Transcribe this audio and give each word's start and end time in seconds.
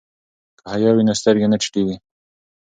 که 0.59 0.63
حیا 0.71 0.91
وي 0.93 1.03
نو 1.07 1.13
سترګې 1.21 1.47
نه 1.51 1.57
ټیټیږي. 1.61 1.95